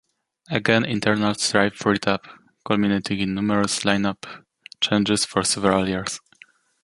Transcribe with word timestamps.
Again 0.49 0.83
internal 0.83 1.35
strife 1.35 1.85
reared 1.85 2.07
up, 2.07 2.25
culminating 2.65 3.19
in 3.19 3.35
numerous 3.35 3.85
line-up 3.85 4.25
changes 4.81 5.25
for 5.25 5.43
several 5.43 5.87
years. 5.87 6.19